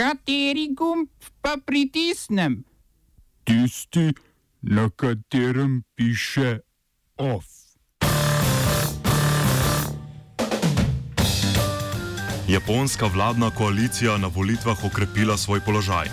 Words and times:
Kateri 0.00 0.70
gumb 0.72 1.08
pa 1.44 1.58
pritisnem? 1.60 2.64
Tisti, 3.44 4.14
na 4.62 4.88
katerem 4.96 5.82
piše 5.94 6.58
OF. 7.16 7.44
Japonska 12.48 13.06
vladna 13.06 13.50
koalicija 13.50 14.16
na 14.16 14.26
volitvah 14.26 14.84
okrepila 14.84 15.36
svoj 15.36 15.60
položaj. 15.60 16.08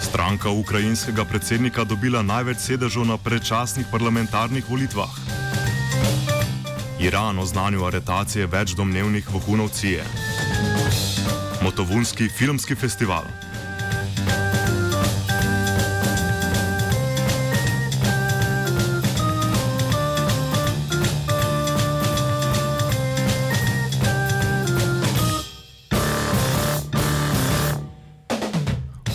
Stranka 0.00 0.50
ukrajinskega 0.50 1.24
predsednika 1.24 1.84
dobila 1.84 2.22
največ 2.22 2.58
sedežev 2.58 3.02
na 3.04 3.18
predčasnih 3.18 3.86
parlamentarnih 3.90 4.70
volitvah. 4.70 5.10
Iran 7.00 7.38
oznanil 7.38 7.82
aretacije 7.86 8.46
več 8.46 8.78
domnevnih 8.78 9.26
vohunov 9.34 9.74
Cije. 9.74 10.33
Motovunski 11.64 12.28
filmski 12.28 12.74
festival. 12.76 13.24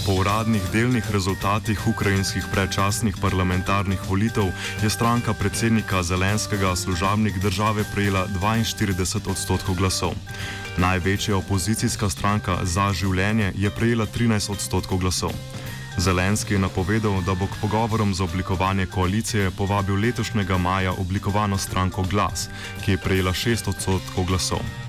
Po 0.10 0.16
uradnih 0.26 0.62
delnih 0.74 1.06
rezultatih 1.12 1.88
ukrajinskih 1.88 2.42
predčasnih 2.50 3.14
parlamentarnih 3.22 4.00
volitev 4.10 4.50
je 4.82 4.90
stranka 4.90 5.34
predsednika 5.38 6.02
Zelenskega 6.04 6.76
služabnik 6.76 7.38
države 7.38 7.86
prejela 7.94 8.26
42 8.42 9.30
odstotkov 9.30 9.76
glasov. 9.76 10.18
Največja 10.78 11.38
opozicijska 11.38 12.10
stranka 12.10 12.58
za 12.66 12.90
življenje 12.94 13.54
je 13.54 13.70
prejela 13.70 14.10
13 14.10 14.50
odstotkov 14.52 14.98
glasov. 14.98 15.38
Zelenski 15.98 16.58
je 16.58 16.66
napovedal, 16.66 17.22
da 17.22 17.38
bo 17.38 17.46
k 17.46 17.62
pogovorom 17.62 18.14
za 18.14 18.24
oblikovanje 18.24 18.90
koalicije 18.90 19.52
povabil 19.52 19.96
letošnjega 19.96 20.58
maja 20.58 20.92
oblikovano 20.98 21.58
stranko 21.58 22.02
Glas, 22.10 22.50
ki 22.82 22.98
je 22.98 22.98
prejela 22.98 23.32
6 23.34 23.70
odstotkov 23.70 24.26
glasov. 24.26 24.89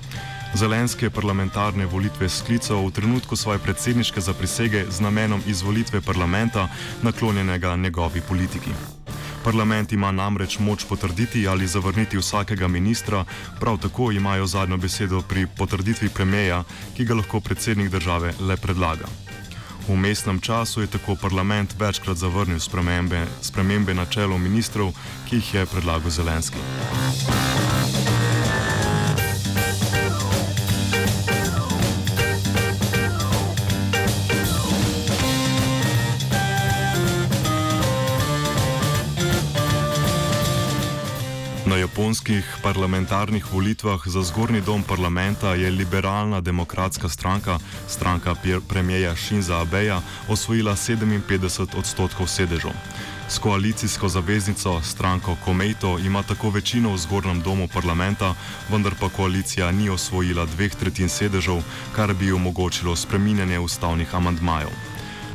Zelenski 0.55 1.05
je 1.05 1.11
parlamentarne 1.11 1.87
volitve 1.87 2.29
sklical 2.29 2.87
v 2.87 2.91
trenutku 2.91 3.37
svoje 3.37 3.59
predsedniške 3.59 4.21
zaprisege 4.21 4.85
z 4.91 5.01
namenom 5.01 5.43
izvolitve 5.47 6.01
parlamenta, 6.01 6.69
naklonjenega 7.03 7.77
njegovi 7.77 8.21
politiki. 8.21 8.71
Parlament 9.45 9.93
ima 9.93 10.11
namreč 10.11 10.59
moč 10.59 10.85
potrditi 10.85 11.49
ali 11.49 11.67
zavrniti 11.67 12.19
vsakega 12.19 12.69
ministra, 12.69 13.25
prav 13.61 13.79
tako 13.79 14.13
imajo 14.13 14.47
zadnjo 14.47 14.77
besedo 14.77 15.23
pri 15.23 15.47
potrditvi 15.47 16.09
premijeja, 16.09 16.65
ki 16.97 17.05
ga 17.05 17.15
lahko 17.15 17.41
predsednik 17.41 17.91
države 17.91 18.35
le 18.41 18.57
predlaga. 18.57 19.07
V 19.89 19.97
mestnem 19.97 20.41
času 20.41 20.81
je 20.81 20.87
tako 20.87 21.17
parlament 21.17 21.75
večkrat 21.79 22.17
zavrnil 22.17 22.61
spremembe, 22.61 23.27
spremembe 23.43 23.95
na 23.95 24.07
čelu 24.07 24.39
ministrov, 24.39 24.93
ki 25.29 25.37
jih 25.37 25.55
je 25.55 25.67
predlagal 25.67 26.11
Zelenski. 26.11 26.59
Na 42.11 42.13
japonskih 42.13 42.59
parlamentarnih 42.63 43.53
volitvah 43.53 44.03
za 44.07 44.23
zgornji 44.23 44.61
dom 44.61 44.83
parlamenta 44.83 45.55
je 45.55 45.71
liberalna 45.71 46.41
demokratska 46.41 47.09
stranka, 47.09 47.59
stranka 47.89 48.35
premijeja 48.69 49.17
Shinza 49.17 49.61
Abeja, 49.61 50.01
osvojila 50.29 50.75
57 50.77 51.79
odstotkov 51.79 52.27
sedežev. 52.27 52.73
S 53.29 53.39
koalicijsko 53.39 54.09
zaveznico 54.09 54.81
stranko 54.83 55.37
Komeito 55.45 55.99
ima 55.99 56.23
tako 56.23 56.51
večino 56.51 56.93
v 56.93 56.99
zgornjem 56.99 57.43
domu 57.43 57.69
parlamenta, 57.75 58.35
vendar 58.69 58.95
pa 59.01 59.09
koalicija 59.09 59.71
ni 59.71 59.91
osvojila 59.91 60.47
dveh 60.47 60.75
tretjin 60.75 61.09
sedežev, 61.09 61.63
kar 61.95 62.15
bi 62.15 62.33
omogočilo 62.33 62.97
spreminjanje 62.97 63.59
ustavnih 63.59 64.15
amandmajev. 64.15 64.90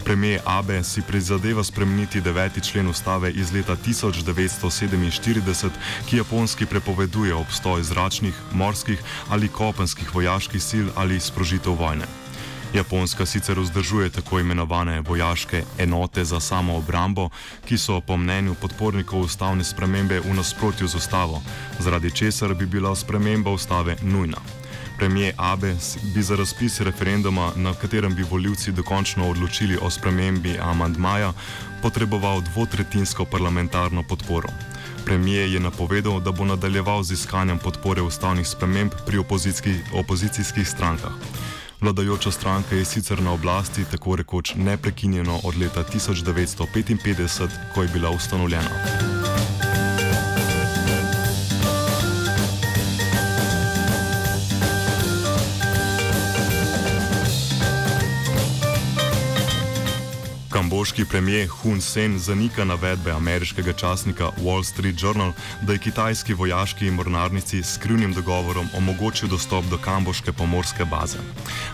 Premijer 0.06 0.42
Abe 0.46 0.84
si 0.84 1.02
prizadeva 1.02 1.64
spremeniti 1.64 2.22
9. 2.22 2.72
člen 2.72 2.88
ustave 2.88 3.32
iz 3.32 3.54
leta 3.54 3.76
1947, 3.76 5.70
ki 6.10 6.18
japonski 6.18 6.66
prepoveduje 6.66 7.34
obstoj 7.34 7.84
zračnih, 7.84 8.34
morskih 8.52 9.02
ali 9.30 9.48
kopenskih 9.48 10.16
vojaških 10.16 10.64
sil 10.70 10.88
ali 10.96 11.20
sprožitev 11.20 11.74
vojne. 11.74 12.06
Japonska 12.74 13.26
sicer 13.26 13.60
vzdržuje 13.60 14.10
tako 14.10 14.40
imenovane 14.40 15.02
vojaške 15.02 15.64
enote 15.78 16.26
za 16.26 16.40
samo 16.40 16.78
obrambo, 16.78 17.30
ki 17.66 17.78
so 17.78 18.02
po 18.02 18.18
mnenju 18.18 18.56
podpornikov 18.62 19.20
ustavne 19.20 19.64
spremembe 19.64 20.20
v 20.20 20.34
nasprotju 20.34 20.88
z 20.88 20.96
ustavo, 20.96 21.42
zaradi 21.80 22.12
česar 22.12 22.54
bi 22.54 22.66
bila 22.66 22.96
sprememba 22.96 23.52
ustave 23.52 23.98
nujna. 24.02 24.38
Premijer 24.98 25.34
Abe 25.38 25.76
bi 26.16 26.24
za 26.24 26.36
razpis 26.36 26.82
referenduma, 26.82 27.52
na 27.56 27.74
katerem 27.74 28.16
bi 28.16 28.24
voljivci 28.24 28.72
dokončno 28.72 29.30
odločili 29.30 29.78
o 29.82 29.90
spremembi 29.90 30.58
amandmaja, 30.62 31.34
potreboval 31.82 32.42
dvotretinsko 32.42 33.26
parlamentarno 33.26 34.04
podporo. 34.04 34.48
Premijer 35.06 35.50
je 35.50 35.60
napovedal, 35.60 36.20
da 36.20 36.32
bo 36.32 36.46
nadaljeval 36.46 37.04
z 37.04 37.14
iskanjem 37.14 37.60
podpore 37.60 38.02
ustavnih 38.02 38.48
sprememb 38.48 38.92
pri 39.06 39.18
opozicijskih 39.94 40.68
strankah. 40.68 41.12
Vladajoča 41.82 42.32
stranka 42.32 42.76
je 42.76 42.86
sicer 42.86 43.22
na 43.22 43.32
oblasti 43.32 43.86
tako 43.92 44.16
rekoč 44.16 44.56
neprekinjeno 44.56 45.40
od 45.44 45.58
leta 45.58 45.84
1955, 45.84 47.50
ko 47.74 47.82
je 47.82 47.90
bila 47.94 48.10
ustanovljena. 48.10 49.15
Kamboški 60.86 61.06
premijer 61.06 61.48
Hun 61.50 61.80
Sen 61.82 62.20
zanika 62.20 62.64
navedbe 62.66 63.12
ameriškega 63.12 63.74
časnika 63.74 64.30
Wall 64.38 64.64
Street 64.64 65.02
Journal, 65.02 65.32
da 65.62 65.74
je 65.74 65.80
kitajski 65.80 66.34
vojaški 66.34 66.92
mornarnici 66.92 67.64
s 67.64 67.74
skrivnim 67.74 68.14
dogovorom 68.14 68.68
omogočil 68.78 69.30
dostop 69.30 69.66
do 69.66 69.78
kamboške 69.78 70.32
pomorske 70.32 70.86
baze. 70.86 71.18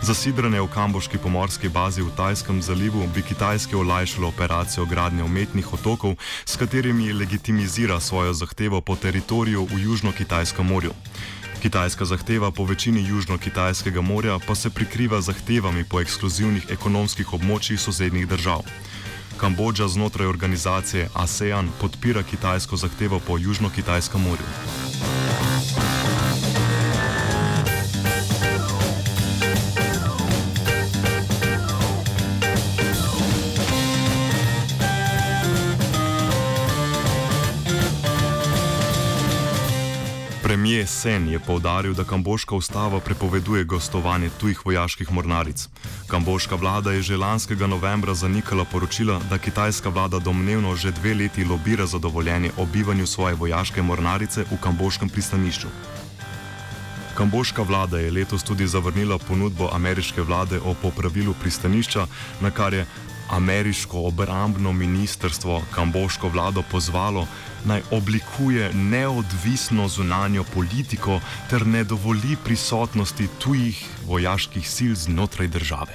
Zasidranje 0.01 0.61
v 0.61 0.67
kamboški 0.67 1.17
pomorski 1.17 1.69
bazi 1.69 2.01
v 2.01 2.13
Tajskem 2.15 2.61
zalivu 2.61 3.03
bi 3.15 3.21
Kitajske 3.21 3.75
olajšalo 3.75 4.27
operacijo 4.27 4.85
gradnje 4.85 5.23
umetnih 5.23 5.73
otokov, 5.73 6.15
s 6.45 6.55
katerimi 6.55 7.13
legitimizira 7.13 7.99
svojo 7.99 8.33
zahtevo 8.33 8.81
po 8.81 8.95
teritoriju 8.95 9.65
v 9.65 9.83
Južno-Kitajskem 9.83 10.63
morju. 10.63 10.93
Kitajska 11.61 12.05
zahteva 12.05 12.51
po 12.51 12.63
večini 12.63 13.03
Južno-Kitajskega 13.09 14.01
morja 14.01 14.39
pa 14.47 14.55
se 14.55 14.69
prikriva 14.69 15.21
zahtevami 15.21 15.83
po 15.83 15.99
ekskluzivnih 16.01 16.65
ekonomskih 16.69 17.33
območjih 17.33 17.79
sosednjih 17.79 18.27
držav. 18.27 18.63
Kambodža 19.41 19.87
znotraj 19.87 20.27
organizacije 20.27 21.09
ASEAN 21.13 21.69
podpira 21.81 22.23
kitajsko 22.23 22.77
zahtevo 22.77 23.19
po 23.27 23.37
Južno-Kitajskem 23.37 24.21
morju. 24.21 24.45
Premijer 40.51 40.87
Sen 40.87 41.29
je 41.29 41.39
povdaril, 41.39 41.93
da 41.93 42.03
kamboška 42.03 42.55
ustava 42.55 42.99
prepoveduje 42.99 43.63
gostovanje 43.63 44.29
tujih 44.39 44.65
vojaških 44.65 45.11
mornaric. 45.11 45.67
Kamboška 46.07 46.55
vlada 46.55 46.91
je 46.91 47.01
že 47.01 47.17
lanskega 47.17 47.67
novembra 47.67 48.13
zanikala 48.13 48.65
poročila, 48.65 49.21
da 49.29 49.37
kitajska 49.37 49.89
vlada 49.89 50.19
domnevno 50.19 50.75
že 50.75 50.91
dve 50.91 51.13
leti 51.13 51.45
lobira 51.45 51.85
za 51.85 51.99
dovoljenje 51.99 52.51
o 52.57 52.65
bivanju 52.65 53.07
svoje 53.07 53.35
vojaške 53.35 53.81
mornarice 53.81 54.43
v 54.51 54.57
kamboškem 54.61 55.09
pristanišču. 55.09 55.67
Kamboška 57.15 57.61
vlada 57.61 57.99
je 57.99 58.11
letos 58.11 58.43
tudi 58.43 58.67
zavrnila 58.67 59.17
ponudbo 59.17 59.69
ameriške 59.73 60.21
vlade 60.21 60.59
o 60.59 60.73
popravilu 60.73 61.33
pristanišča, 61.33 62.07
na 62.41 62.51
kar 62.51 62.73
je 62.73 62.85
ameriško 63.31 64.07
obrambno 64.07 64.73
ministrstvo 64.73 65.61
kamboško 65.75 66.29
vlado 66.29 66.63
pozvalo, 66.71 67.27
naj 67.65 67.81
oblikuje 67.91 68.73
neodvisno 68.73 69.87
zunanjo 69.87 70.43
politiko 70.43 71.19
ter 71.49 71.67
ne 71.67 71.83
dovoli 71.83 72.37
prisotnosti 72.43 73.27
tujih 73.39 73.85
vojaških 74.05 74.69
sil 74.75 74.93
znotraj 74.95 75.47
države. 75.47 75.93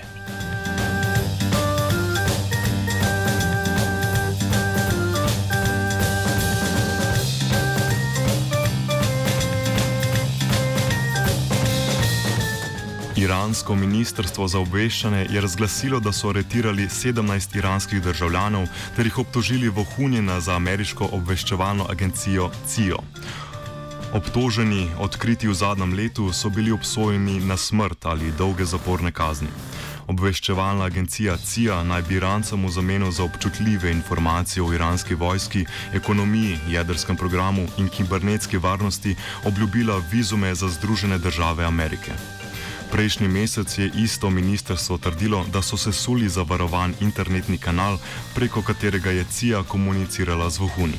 Iransko 13.37 13.75
ministrstvo 13.75 14.49
za 14.49 14.59
obveščanje 14.65 15.27
je 15.31 15.41
razglasilo, 15.45 15.99
da 16.01 16.09
so 16.13 16.31
aretirali 16.31 16.87
17 16.89 17.57
iranskih 17.59 18.01
državljanov 18.03 18.65
ter 18.97 19.07
jih 19.07 19.19
obtožili 19.19 19.69
vohunjena 19.69 20.39
za 20.41 20.55
ameriško 20.57 21.09
obveščevalno 21.13 21.85
agencijo 21.93 22.47
CIO. 22.67 23.03
Obtoženi, 24.17 24.87
odkriti 24.99 25.51
v 25.51 25.55
zadnjem 25.55 25.93
letu, 25.99 26.31
so 26.33 26.49
bili 26.49 26.73
obsojeni 26.73 27.35
na 27.41 27.57
smrt 27.57 28.07
ali 28.07 28.33
dolge 28.39 28.65
zaporne 28.65 29.13
kazni. 29.13 29.53
Obveščevalna 30.09 30.89
agencija 30.89 31.37
CIA 31.37 31.83
naj 31.85 32.07
bi 32.09 32.17
Irancem 32.17 32.65
v 32.65 32.73
zameno 32.73 33.11
za 33.11 33.25
občutljive 33.25 33.93
informacije 33.93 34.63
o 34.63 34.73
iranski 34.73 35.15
vojski, 35.15 35.67
ekonomiji, 35.93 36.57
jedrskem 36.73 37.21
programu 37.21 37.69
in 37.77 37.93
kibernetski 37.93 38.57
varnosti 38.57 39.17
obljubila 39.45 40.01
vizume 40.13 40.55
za 40.55 40.69
Združene 40.69 41.19
države 41.19 41.65
Amerike. 41.65 42.17
Prejšnji 42.93 43.29
mesec 43.29 43.79
je 43.79 43.91
isto 43.97 44.31
ministrstvo 44.31 44.99
trdilo, 44.99 45.45
da 45.53 45.63
so 45.63 45.77
se 45.77 45.93
suli 45.93 46.29
zavarovan 46.29 46.95
internetni 47.01 47.59
kanal, 47.59 47.99
preko 48.35 48.63
katerega 48.63 49.11
je 49.11 49.25
CIA 49.31 49.63
komunicirala 49.63 50.51
z 50.51 50.59
vohuni. 50.59 50.99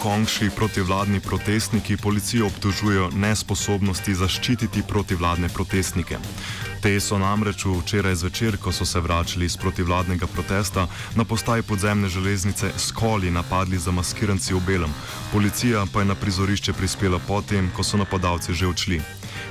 Hongkongši 0.00 0.50
protivladni 0.56 1.20
protestniki 1.20 1.96
policijo 1.96 2.46
obtožujejo 2.46 3.10
nesposobnosti 3.20 4.14
zaščititi 4.14 4.82
protivladne 4.88 5.48
protestnike. 5.52 6.16
Te 6.80 6.94
so 7.00 7.18
namreč 7.20 7.66
včeraj 7.68 8.16
zvečer, 8.22 8.56
ko 8.56 8.72
so 8.72 8.88
se 8.88 9.00
vračali 9.00 9.44
iz 9.44 9.58
protivladnega 9.60 10.26
protesta, 10.26 10.86
na 11.14 11.24
postaji 11.24 11.62
podzemne 11.62 12.08
železnice 12.08 12.72
skoli 12.78 13.30
napadli 13.30 13.78
zamaskiranci 13.78 14.54
v 14.54 14.64
belem. 14.66 14.94
Policija 15.32 15.84
pa 15.92 16.00
je 16.00 16.08
na 16.08 16.14
prizorišče 16.14 16.72
prispela 16.72 17.20
potem, 17.28 17.68
ko 17.76 17.84
so 17.84 18.00
napadalci 18.00 18.54
že 18.54 18.66
odšli. 18.66 19.02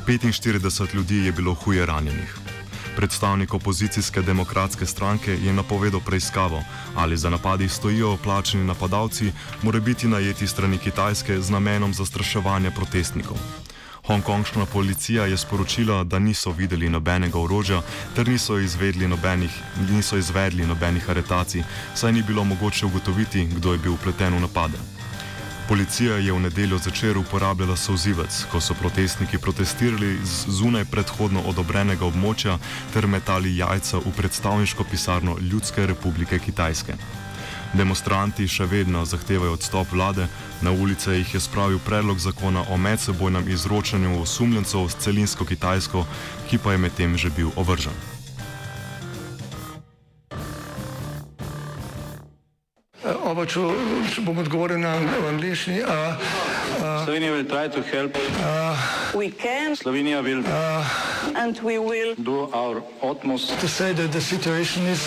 45 0.08 0.96
ljudi 0.96 1.26
je 1.26 1.32
bilo 1.32 1.54
huje 1.54 1.86
ranjenih. 1.86 2.59
Predstavnik 3.00 3.54
opozicijske 3.54 4.22
demokratske 4.22 4.86
stranke 4.86 5.32
je 5.32 5.54
napovedal 5.54 6.02
preiskavo, 6.06 6.64
ali 6.96 7.18
za 7.18 7.30
napadi 7.30 7.70
stojijo 7.70 8.18
plačeni 8.24 8.64
napadalci, 8.64 9.32
mora 9.62 9.80
biti 9.80 10.08
najeti 10.08 10.48
strani 10.48 10.78
Kitajske 10.78 11.42
z 11.42 11.50
namenom 11.50 11.94
zastraševanja 11.94 12.72
protestnikov. 12.72 13.38
Hongkongška 14.08 14.66
policija 14.66 15.26
je 15.26 15.38
sporočila, 15.38 16.04
da 16.04 16.20
niso 16.20 16.52
videli 16.52 16.90
nobenega 16.90 17.40
orožja 17.40 17.82
ter 18.16 18.28
niso, 18.28 18.54
nobenih, 19.08 19.52
niso 19.92 20.18
izvedli 20.18 20.68
nobenih 20.68 21.10
aretacij, 21.10 21.64
saj 21.96 22.12
ni 22.12 22.24
bilo 22.24 22.44
mogoče 22.44 22.86
ugotoviti, 22.86 23.46
kdo 23.46 23.72
je 23.72 23.78
bil 23.78 23.94
upleten 23.94 24.34
v 24.34 24.40
napade. 24.40 24.99
Policija 25.70 26.16
je 26.16 26.34
v 26.34 26.40
nedeljo 26.40 26.78
začer 26.78 27.18
uporabljala 27.18 27.76
sozivec, 27.78 28.46
ko 28.52 28.58
so 28.62 28.74
protestniki 28.74 29.38
protestirali 29.38 30.18
zunaj 30.50 30.86
predhodno 30.90 31.44
odobrenega 31.46 32.08
območja 32.10 32.56
ter 32.94 33.06
metali 33.08 33.54
jajca 33.58 34.02
v 34.02 34.16
predstavniško 34.18 34.84
pisarno 34.90 35.38
Ljudske 35.38 35.86
republike 35.86 36.40
Kitajske. 36.40 36.98
Demonstranti 37.78 38.48
še 38.50 38.66
vedno 38.66 39.06
zahtevajo 39.06 39.54
odstop 39.54 39.94
vlade, 39.94 40.26
na 40.66 40.72
ulice 40.74 41.20
jih 41.20 41.34
je 41.38 41.46
spravil 41.46 41.78
predlog 41.86 42.18
zakona 42.18 42.66
o 42.74 42.78
medsebojnem 42.78 43.50
izročanju 43.50 44.22
osumljencov 44.22 44.90
s 44.90 44.98
celinsko 45.06 45.46
Kitajsko, 45.46 46.08
ki 46.50 46.58
pa 46.58 46.74
je 46.74 46.82
medtem 46.82 47.18
že 47.18 47.30
bil 47.30 47.54
ovržen. 47.56 48.19
Če, 53.50 53.62
če 54.14 54.22
bom 54.22 54.38
odgovoril 54.38 54.78
na 54.78 54.92
angliški. 55.26 55.80
Slovenija 56.80 57.32
will 57.34 57.48
try 57.50 57.68
to 57.68 57.82
help. 57.82 58.14
Uh, 58.46 58.78
we 59.18 59.32
can. 59.32 59.74
Slovenija 59.74 60.22
will. 60.22 60.44
Uh, 60.46 60.86
and 61.36 61.58
we 61.66 61.80
will 61.80 62.14
do 62.14 62.46
our 62.54 62.84
utmost 63.02 63.60
to 63.60 63.68
say 63.68 63.92
that 63.94 64.12
the 64.12 64.22
situation 64.22 64.86
is 64.86 65.02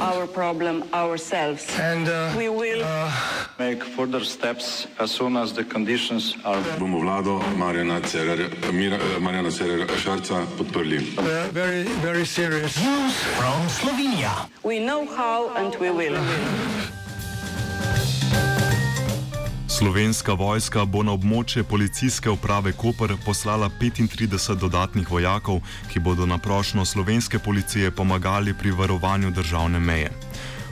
our 0.00 0.26
problem 0.26 0.84
ourselves. 0.94 1.68
And 1.78 2.08
uh, 2.08 2.32
we 2.36 2.48
will 2.48 2.80
uh, 2.82 3.12
make 3.58 3.84
further 3.84 4.24
steps 4.24 4.86
as 4.98 5.10
soon 5.10 5.36
as 5.36 5.52
the 5.52 5.64
conditions 5.64 6.34
are. 6.46 6.62
Bomo 6.80 7.04
vlado 7.04 7.40
Marjana 7.60 8.00
Cererera 9.52 9.96
Šarca 10.00 10.46
podprli. 10.56 10.98
Very, 11.52 11.82
very 12.00 12.24
serious. 12.24 12.80
News 12.80 13.14
from 13.36 13.68
Slovenia. 13.68 14.48
We 14.64 14.80
know 14.80 15.04
how 15.04 15.52
and 15.60 15.76
we 15.76 15.90
will. 15.90 16.16
Slovenska 19.78 20.32
vojska 20.32 20.82
bo 20.84 21.00
na 21.02 21.14
območje 21.16 21.62
policijske 21.64 22.28
uprave 22.30 22.74
Koper 22.76 23.14
poslala 23.24 23.70
35 23.80 24.58
dodatnih 24.60 25.08
vojakov, 25.10 25.62
ki 25.88 26.00
bodo 26.00 26.26
na 26.26 26.36
prošlo 26.38 26.84
slovenske 26.84 27.38
policije 27.38 27.90
pomagali 27.90 28.52
pri 28.54 28.70
varovanju 28.70 29.30
državne 29.30 29.80
meje. 29.80 30.10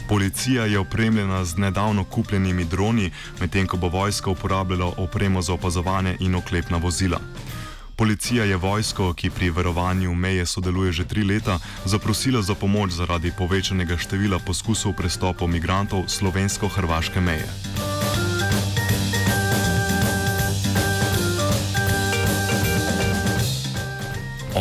Policija 0.08 0.66
je 0.66 0.78
opremljena 0.78 1.44
z 1.44 1.56
nedavno 1.56 2.04
kupljenimi 2.04 2.64
droni, 2.64 3.10
medtem 3.40 3.66
ko 3.66 3.76
bo 3.76 3.88
vojska 3.88 4.30
uporabljala 4.30 4.92
opremo 4.96 5.42
za 5.42 5.54
opazovanje 5.54 6.16
in 6.20 6.34
oklepna 6.34 6.76
vozila. 6.76 7.20
Policija 7.96 8.44
je 8.44 8.56
vojsko, 8.56 9.14
ki 9.14 9.30
pri 9.30 9.50
varovanju 9.50 10.14
meje 10.14 10.46
sodeluje 10.46 10.92
že 10.92 11.08
tri 11.08 11.24
leta, 11.24 11.58
zaprosila 11.84 12.42
za 12.42 12.54
pomoč 12.54 12.90
zaradi 12.90 13.32
povečanega 13.38 13.96
števila 13.96 14.38
poskusov 14.38 14.92
prestopov 14.92 15.48
migrantov 15.48 16.04
slovensko-hrvaške 16.08 17.20
meje. 17.20 17.69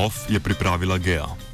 OF 0.09 0.25
je 0.25 0.39
pripravila 0.41 0.97
Gea. 0.97 1.48